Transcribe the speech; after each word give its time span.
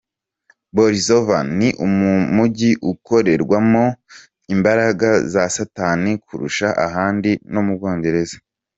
Bolsover 0.75 1.43
ni 1.57 1.69
umujyi 1.85 2.71
ukorerwamo 2.91 3.85
n’ 4.45 4.49
imbaraga 4.55 5.09
za 5.33 5.43
Satani 5.55 6.11
kurusha 6.25 6.67
ahandi 6.85 7.31
mu 7.65 7.73
Bwongereza. 7.79 8.37